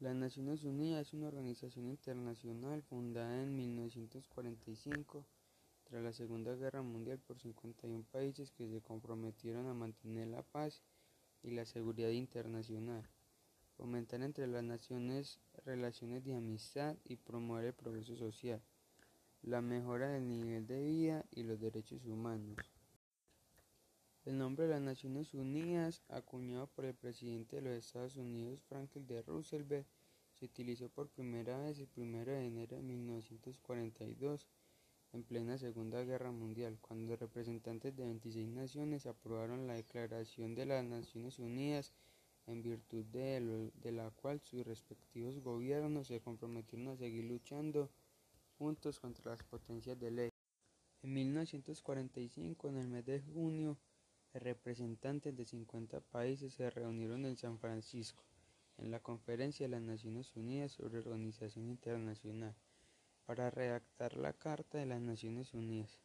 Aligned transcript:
Las 0.00 0.16
Naciones 0.16 0.64
Unidas 0.64 1.08
es 1.08 1.12
una 1.12 1.28
organización 1.28 1.86
internacional 1.86 2.80
fundada 2.80 3.42
en 3.42 3.54
1945 3.54 5.26
tras 5.84 6.02
la 6.02 6.14
Segunda 6.14 6.54
Guerra 6.54 6.80
Mundial 6.80 7.18
por 7.18 7.38
51 7.38 8.06
países 8.10 8.50
que 8.50 8.66
se 8.66 8.80
comprometieron 8.80 9.66
a 9.66 9.74
mantener 9.74 10.28
la 10.28 10.42
paz 10.42 10.82
y 11.42 11.50
la 11.50 11.66
seguridad 11.66 12.08
internacional, 12.08 13.06
fomentar 13.76 14.22
entre 14.22 14.46
las 14.46 14.64
naciones 14.64 15.38
relaciones 15.66 16.24
de 16.24 16.34
amistad 16.34 16.96
y 17.04 17.16
promover 17.16 17.66
el 17.66 17.74
progreso 17.74 18.16
social, 18.16 18.62
la 19.42 19.60
mejora 19.60 20.08
del 20.08 20.26
nivel 20.26 20.66
de 20.66 20.82
vida 20.82 21.26
y 21.30 21.42
los 21.42 21.60
derechos 21.60 22.06
humanos. 22.06 22.56
El 24.26 24.36
nombre 24.36 24.66
de 24.66 24.72
las 24.72 24.82
Naciones 24.82 25.32
Unidas, 25.32 26.02
acuñado 26.08 26.66
por 26.66 26.84
el 26.84 26.94
presidente 26.94 27.56
de 27.56 27.62
los 27.62 27.72
Estados 27.72 28.16
Unidos 28.16 28.60
Franklin 28.68 29.06
D. 29.06 29.22
Roosevelt, 29.22 29.86
se 30.34 30.44
utilizó 30.44 30.90
por 30.90 31.08
primera 31.08 31.58
vez 31.58 31.78
el 31.78 31.88
1 31.96 32.26
de 32.26 32.46
enero 32.46 32.76
de 32.76 32.82
1942, 32.82 34.46
en 35.14 35.22
plena 35.22 35.56
Segunda 35.56 36.04
Guerra 36.04 36.32
Mundial, 36.32 36.78
cuando 36.82 37.16
representantes 37.16 37.96
de 37.96 38.04
26 38.04 38.48
naciones 38.50 39.06
aprobaron 39.06 39.66
la 39.66 39.74
Declaración 39.74 40.54
de 40.54 40.66
las 40.66 40.84
Naciones 40.84 41.38
Unidas, 41.38 41.94
en 42.46 42.62
virtud 42.62 43.06
de, 43.06 43.72
la 43.84 44.10
cual 44.10 44.40
sus 44.40 44.66
respectivos 44.66 45.40
gobiernos 45.40 46.08
se 46.08 46.20
comprometieron 46.20 46.88
a 46.88 46.96
seguir 46.96 47.24
luchando 47.24 47.88
juntos 48.58 49.00
contra 49.00 49.30
las 49.30 49.42
potencias 49.44 49.98
de 49.98 50.10
ley. 50.10 50.30
En 51.02 51.14
1945, 51.14 52.68
en 52.68 52.76
el 52.76 52.88
mes 52.88 53.06
de 53.06 53.20
junio, 53.20 53.78
representantes 54.34 55.36
de 55.36 55.44
50 55.44 56.00
países 56.00 56.54
se 56.54 56.70
reunieron 56.70 57.24
en 57.24 57.36
San 57.36 57.58
Francisco, 57.58 58.24
en 58.78 58.90
la 58.90 59.00
Conferencia 59.00 59.66
de 59.66 59.70
las 59.70 59.82
Naciones 59.82 60.36
Unidas 60.36 60.72
sobre 60.72 60.98
Organización 60.98 61.68
Internacional, 61.68 62.54
para 63.26 63.50
redactar 63.50 64.16
la 64.16 64.32
Carta 64.32 64.78
de 64.78 64.86
las 64.86 65.00
Naciones 65.00 65.52
Unidas. 65.54 66.00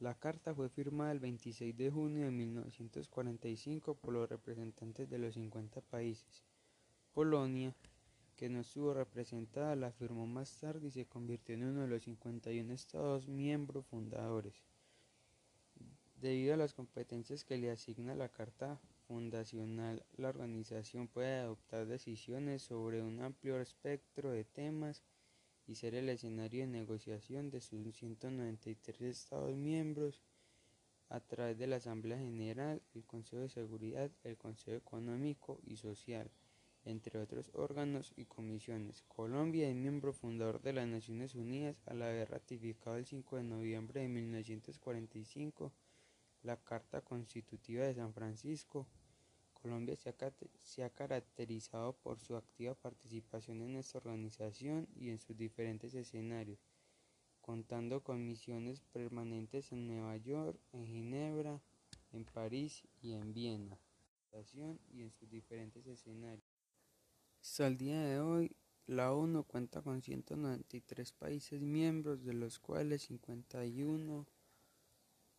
La 0.00 0.14
carta 0.14 0.54
fue 0.54 0.68
firmada 0.68 1.10
el 1.10 1.18
26 1.18 1.76
de 1.76 1.90
junio 1.90 2.26
de 2.26 2.30
1945 2.30 3.96
por 3.96 4.14
los 4.14 4.28
representantes 4.28 5.10
de 5.10 5.18
los 5.18 5.34
50 5.34 5.80
países. 5.80 6.44
Polonia, 7.12 7.74
que 8.36 8.48
no 8.48 8.60
estuvo 8.60 8.94
representada, 8.94 9.74
la 9.74 9.90
firmó 9.90 10.24
más 10.28 10.56
tarde 10.60 10.86
y 10.86 10.90
se 10.92 11.06
convirtió 11.06 11.56
en 11.56 11.64
uno 11.64 11.80
de 11.80 11.88
los 11.88 12.04
51 12.04 12.72
estados 12.72 13.26
miembros 13.26 13.86
fundadores. 13.86 14.62
Debido 16.20 16.54
a 16.54 16.56
las 16.56 16.74
competencias 16.74 17.44
que 17.44 17.58
le 17.58 17.70
asigna 17.70 18.12
la 18.16 18.28
Carta 18.28 18.80
Fundacional, 19.06 20.04
la 20.16 20.30
organización 20.30 21.06
puede 21.06 21.38
adoptar 21.38 21.86
decisiones 21.86 22.62
sobre 22.62 23.02
un 23.02 23.20
amplio 23.20 23.60
espectro 23.60 24.32
de 24.32 24.42
temas 24.42 25.04
y 25.68 25.76
ser 25.76 25.94
el 25.94 26.08
escenario 26.08 26.62
de 26.62 26.66
negociación 26.66 27.50
de 27.50 27.60
sus 27.60 27.94
193 27.94 29.00
Estados 29.02 29.54
miembros 29.54 30.20
a 31.08 31.20
través 31.20 31.56
de 31.56 31.68
la 31.68 31.76
Asamblea 31.76 32.18
General, 32.18 32.82
el 32.96 33.04
Consejo 33.04 33.42
de 33.42 33.48
Seguridad, 33.48 34.10
el 34.24 34.36
Consejo 34.36 34.76
Económico 34.76 35.60
y 35.64 35.76
Social, 35.76 36.32
entre 36.84 37.20
otros 37.20 37.48
órganos 37.54 38.12
y 38.16 38.24
comisiones. 38.24 39.04
Colombia 39.06 39.68
es 39.68 39.76
miembro 39.76 40.12
fundador 40.12 40.60
de 40.62 40.72
las 40.72 40.88
Naciones 40.88 41.36
Unidas 41.36 41.80
al 41.86 42.02
haber 42.02 42.28
ratificado 42.28 42.96
el 42.96 43.06
5 43.06 43.36
de 43.36 43.44
noviembre 43.44 44.00
de 44.00 44.08
1945 44.08 45.72
la 46.48 46.56
Carta 46.56 47.02
Constitutiva 47.02 47.84
de 47.84 47.94
San 47.94 48.14
Francisco, 48.14 48.86
Colombia 49.52 49.96
se 49.96 50.82
ha, 50.82 50.88
caracterizado 50.88 51.92
por 51.92 52.18
su 52.20 52.36
activa 52.36 52.74
participación 52.74 53.60
en 53.60 53.76
esta 53.76 53.98
organización 53.98 54.88
y 54.96 55.10
en 55.10 55.18
sus 55.18 55.36
diferentes 55.36 55.92
escenarios, 55.92 56.58
contando 57.42 58.02
con 58.02 58.24
misiones 58.24 58.80
permanentes 58.80 59.72
en 59.72 59.88
Nueva 59.88 60.16
York, 60.16 60.58
en 60.72 60.86
Ginebra, 60.86 61.60
en 62.12 62.24
París 62.24 62.88
y 63.02 63.12
en 63.12 63.34
Viena, 63.34 63.78
y 64.90 65.02
en 65.02 65.12
sus 65.12 65.28
diferentes 65.28 65.86
escenarios. 65.86 66.48
Hasta 67.42 67.66
el 67.66 67.76
día 67.76 68.00
de 68.00 68.20
hoy, 68.20 68.56
la 68.86 69.12
ONU 69.12 69.44
cuenta 69.44 69.82
con 69.82 70.00
193 70.00 71.12
países 71.12 71.60
miembros, 71.60 72.24
de 72.24 72.32
los 72.32 72.58
cuales 72.58 73.02
51 73.02 74.26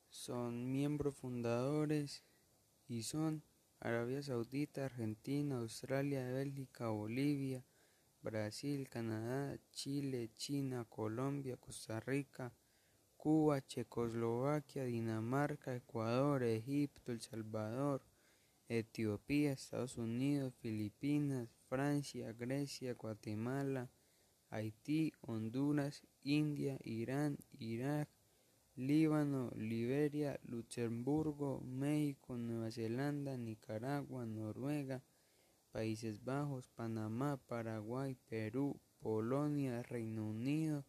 son 0.10 0.72
miembros 0.72 1.16
fundadores 1.16 2.24
y 2.88 3.04
son 3.04 3.44
Arabia 3.80 4.22
Saudita, 4.22 4.86
Argentina, 4.86 5.58
Australia, 5.58 6.28
Bélgica, 6.32 6.90
Bolivia, 6.90 7.64
Brasil, 8.22 8.90
Canadá, 8.90 9.58
Chile, 9.72 10.32
China, 10.36 10.86
Colombia, 10.90 11.56
Costa 11.58 12.00
Rica, 12.02 12.52
Cuba, 13.16 13.62
Checoslovaquia, 13.66 14.84
Dinamarca, 14.84 15.76
Ecuador, 15.76 16.44
Egipto, 16.44 17.12
El 17.12 17.22
Salvador, 17.22 18.02
Etiopía, 18.68 19.54
Estados 19.54 19.98
Unidos, 19.98 20.54
Filipinas, 20.62 21.50
Francia, 21.70 22.34
Grecia, 22.34 22.94
Guatemala, 22.96 23.90
Haití, 24.50 25.14
Honduras, 25.22 26.06
India, 26.24 26.78
Irán, 26.84 27.38
Irak, 27.58 28.10
Líbano, 28.80 29.52
Liberia, 29.58 30.40
Luxemburgo, 30.44 31.62
México, 31.62 32.38
Nueva 32.38 32.72
Zelanda, 32.72 33.38
Nicaragua, 33.38 34.26
Noruega, 34.26 35.04
Países 35.74 36.24
Bajos, 36.24 36.70
Panamá, 36.70 37.36
Paraguay, 37.46 38.16
Perú, 38.30 38.80
Polonia, 39.02 39.84
Reino 39.84 40.30
Unido 40.30 40.86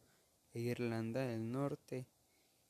Irlanda 0.55 1.27
del 1.27 1.50
Norte, 1.50 2.06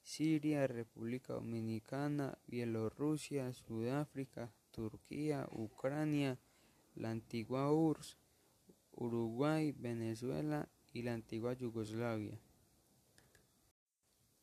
Siria, 0.03 0.67
República 0.67 1.35
Dominicana, 1.35 2.39
Bielorrusia, 2.47 3.53
Sudáfrica, 3.53 4.53
Turquía, 4.71 5.47
Ucrania, 5.51 6.39
la 6.95 7.11
antigua 7.11 7.71
URSS, 7.73 8.17
Uruguay, 8.93 9.73
Venezuela 9.73 10.69
y 10.93 11.03
la 11.03 11.15
antigua 11.15 11.53
Yugoslavia. 11.53 12.39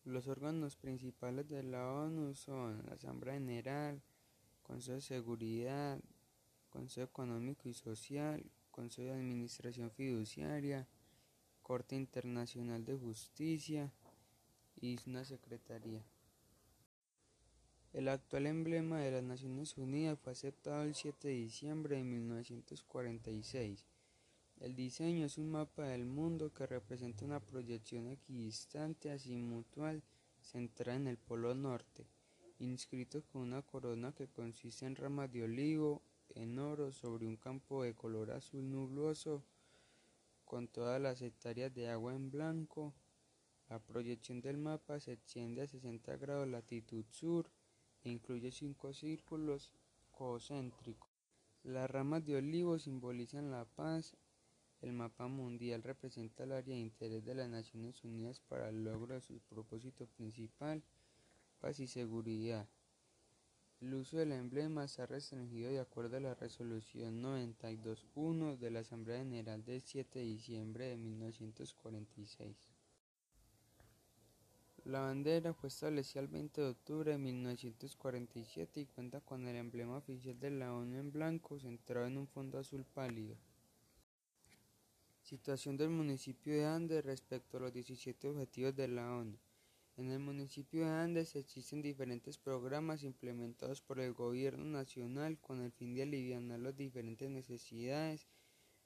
Los 0.08 0.30
órganos 0.30 0.78
principales 0.78 1.50
de 1.50 1.64
la 1.64 1.86
ONU 1.92 2.34
son 2.34 2.82
la 2.86 2.94
Asamblea 2.94 3.34
General, 3.34 4.02
Consejo 4.64 4.96
de 4.96 5.02
Seguridad, 5.02 6.00
Consejo 6.70 7.08
Económico 7.10 7.68
y 7.68 7.74
Social, 7.74 8.42
Consejo 8.72 9.10
de 9.10 9.20
Administración 9.20 9.92
Fiduciaria, 9.92 10.88
Corte 11.62 11.98
Internacional 11.98 12.86
de 12.86 12.96
Justicia 12.96 13.92
y 14.80 14.98
una 15.08 15.26
secretaría. 15.26 16.02
El 17.92 18.08
actual 18.08 18.48
emblema 18.48 19.02
de 19.02 19.12
las 19.12 19.24
Naciones 19.24 19.78
Unidas 19.78 20.18
fue 20.18 20.32
aceptado 20.32 20.84
el 20.84 20.96
7 20.96 21.28
de 21.28 21.34
diciembre 21.34 21.98
de 21.98 22.06
1946 22.06 23.86
el 24.60 24.76
diseño 24.76 25.26
es 25.26 25.38
un 25.38 25.52
mapa 25.52 25.84
del 25.84 26.06
mundo 26.06 26.52
que 26.52 26.66
representa 26.66 27.26
una 27.26 27.40
proyección 27.40 28.08
equidistante 28.08 29.12
azimutal 29.12 30.02
centrada 30.42 30.98
en 30.98 31.08
el 31.08 31.18
polo 31.18 31.54
norte, 31.54 32.08
inscrito 32.60 33.24
con 33.32 33.44
una 33.44 33.62
corona 33.62 34.14
que 34.14 34.28
consiste 34.28 34.86
en 34.86 34.96
ramas 34.96 35.32
de 35.32 35.44
olivo 35.44 36.02
en 36.36 36.60
oro 36.60 36.92
sobre 36.92 37.28
un 37.28 37.38
campo 37.38 37.84
de 37.84 37.94
color 37.94 38.32
azul 38.32 38.70
nubloso 38.70 39.44
con 40.46 40.68
todas 40.68 41.02
las 41.02 41.22
hectáreas 41.22 41.74
de 41.74 41.90
agua 41.90 42.16
en 42.16 42.32
blanco. 42.32 42.94
La 43.70 43.80
proyección 43.80 44.42
del 44.42 44.58
mapa 44.58 45.00
se 45.00 45.14
extiende 45.14 45.62
a 45.62 45.68
60 45.68 46.16
grados 46.18 46.48
latitud 46.48 47.06
sur 47.10 47.50
e 48.04 48.10
incluye 48.10 48.52
cinco 48.52 48.94
círculos 48.94 49.72
concéntricos. 50.12 51.10
Las 51.64 51.90
ramas 51.90 52.24
de 52.26 52.38
olivo 52.38 52.80
simbolizan 52.80 53.52
la 53.52 53.66
paz, 53.66 54.16
el 54.82 54.94
mapa 54.94 55.28
mundial 55.28 55.82
representa 55.82 56.44
el 56.44 56.52
área 56.52 56.76
de 56.76 56.82
interés 56.82 57.26
de 57.26 57.36
las 57.36 57.50
Naciones 57.50 58.04
Unidas 58.04 58.40
para 58.40 58.70
el 58.70 58.84
logro 58.84 59.16
de 59.16 59.22
su 59.22 59.40
propósito 59.40 60.06
principal, 60.06 60.84
paz 61.60 61.80
y 61.80 61.88
seguridad. 61.88 62.68
El 63.80 63.94
uso 63.94 64.18
del 64.18 64.32
emblema 64.32 64.86
está 64.86 65.06
restringido 65.06 65.70
de 65.70 65.80
acuerdo 65.80 66.18
a 66.18 66.20
la 66.20 66.34
resolución 66.34 67.22
92.1 67.22 68.58
de 68.58 68.72
la 68.72 68.80
Asamblea 68.80 69.20
General 69.20 69.64
del 69.64 69.82
7 69.82 70.20
de 70.20 70.26
diciembre 70.26 70.86
de 70.86 70.98
1946. 70.98 72.56
La 74.86 75.02
bandera 75.02 75.54
fue 75.54 75.68
establecida 75.68 76.22
el 76.22 76.28
20 76.28 76.62
de 76.62 76.70
octubre 76.70 77.12
de 77.12 77.18
1947 77.18 78.80
y 78.80 78.86
cuenta 78.86 79.22
con 79.22 79.46
el 79.48 79.58
emblema 79.58 79.98
oficial 79.98 80.40
de 80.40 80.50
la 80.50 80.74
ONU 80.74 80.98
en 80.98 81.12
blanco 81.12 81.60
centrado 81.60 82.08
en 82.08 82.18
un 82.18 82.28
fondo 82.28 82.58
azul 82.58 82.86
pálido. 82.86 83.36
Situación 85.28 85.76
del 85.76 85.90
municipio 85.90 86.54
de 86.54 86.64
Andes 86.64 87.04
respecto 87.04 87.58
a 87.58 87.60
los 87.60 87.74
17 87.74 88.30
objetivos 88.30 88.74
de 88.78 88.88
la 88.88 89.14
ONU. 89.14 89.38
En 89.98 90.10
el 90.10 90.20
municipio 90.20 90.86
de 90.86 90.90
Andes 90.90 91.36
existen 91.36 91.82
diferentes 91.82 92.38
programas 92.38 93.04
implementados 93.04 93.82
por 93.82 94.00
el 94.00 94.14
gobierno 94.14 94.64
nacional 94.64 95.38
con 95.42 95.62
el 95.62 95.74
fin 95.74 95.94
de 95.94 96.04
aliviar 96.04 96.42
las 96.44 96.78
diferentes 96.78 97.30
necesidades 97.30 98.26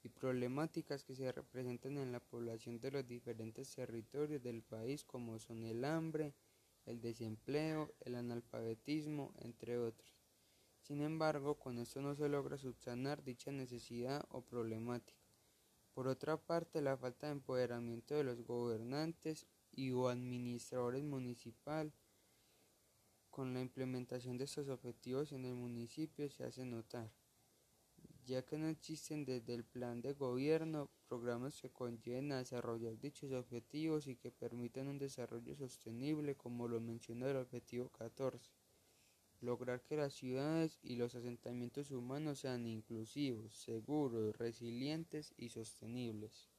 y 0.02 0.08
problemáticas 0.08 1.04
que 1.04 1.14
se 1.14 1.30
representan 1.30 1.96
en 1.96 2.10
la 2.10 2.18
población 2.18 2.80
de 2.80 2.90
los 2.90 3.06
diferentes 3.06 3.72
territorios 3.72 4.42
del 4.42 4.64
país 4.64 5.04
como 5.04 5.38
son 5.38 5.62
el 5.62 5.84
hambre, 5.84 6.34
el 6.86 7.00
desempleo, 7.00 7.94
el 8.00 8.16
analfabetismo, 8.16 9.32
entre 9.38 9.78
otros. 9.78 10.12
Sin 10.80 11.02
embargo, 11.02 11.60
con 11.60 11.78
esto 11.78 12.02
no 12.02 12.16
se 12.16 12.28
logra 12.28 12.58
subsanar 12.58 13.22
dicha 13.22 13.52
necesidad 13.52 14.26
o 14.28 14.40
problemática. 14.40 15.21
Por 15.94 16.08
otra 16.08 16.38
parte, 16.38 16.80
la 16.80 16.96
falta 16.96 17.26
de 17.26 17.32
empoderamiento 17.32 18.14
de 18.14 18.24
los 18.24 18.42
gobernantes 18.42 19.46
y 19.70 19.90
o 19.92 20.08
administradores 20.08 21.04
municipal. 21.04 21.92
Con 23.30 23.52
la 23.52 23.60
implementación 23.60 24.38
de 24.38 24.44
estos 24.44 24.68
objetivos 24.68 25.32
en 25.32 25.44
el 25.44 25.54
municipio 25.54 26.28
se 26.30 26.44
hace 26.44 26.64
notar, 26.64 27.10
ya 28.24 28.42
que 28.42 28.58
no 28.58 28.68
existen 28.68 29.24
desde 29.24 29.54
el 29.54 29.64
plan 29.64 30.02
de 30.02 30.12
gobierno 30.12 30.90
programas 31.08 31.60
que 31.60 31.70
conlleven 31.70 32.32
a 32.32 32.38
desarrollar 32.38 32.98
dichos 32.98 33.32
objetivos 33.32 34.06
y 34.06 34.16
que 34.16 34.30
permitan 34.30 34.88
un 34.88 34.98
desarrollo 34.98 35.54
sostenible 35.54 36.36
como 36.36 36.68
lo 36.68 36.80
menciona 36.80 37.30
el 37.30 37.36
objetivo 37.36 37.88
14 37.90 38.61
lograr 39.42 39.82
que 39.82 39.96
las 39.96 40.14
ciudades 40.14 40.78
y 40.82 40.96
los 40.96 41.14
asentamientos 41.14 41.90
humanos 41.90 42.38
sean 42.40 42.66
inclusivos, 42.66 43.52
seguros, 43.54 44.36
resilientes 44.38 45.34
y 45.36 45.50
sostenibles. 45.50 46.48